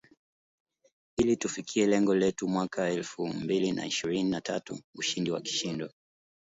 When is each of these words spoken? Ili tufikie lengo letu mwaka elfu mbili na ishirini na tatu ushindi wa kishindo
Ili 1.17 1.37
tufikie 1.37 1.87
lengo 1.87 2.15
letu 2.15 2.47
mwaka 2.47 2.89
elfu 2.89 3.27
mbili 3.27 3.71
na 3.71 3.85
ishirini 3.85 4.29
na 4.29 4.41
tatu 4.41 4.79
ushindi 4.95 5.31
wa 5.31 5.41
kishindo 5.41 5.89